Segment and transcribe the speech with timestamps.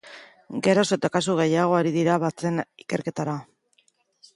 [0.67, 3.41] Geroz eta kasu gehiago ari dira batzen ikerketara.